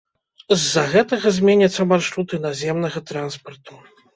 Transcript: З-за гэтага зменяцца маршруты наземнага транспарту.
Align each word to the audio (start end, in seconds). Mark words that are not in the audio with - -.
З-за 0.61 0.83
гэтага 0.93 1.27
зменяцца 1.37 1.87
маршруты 1.91 2.41
наземнага 2.47 3.07
транспарту. 3.11 3.79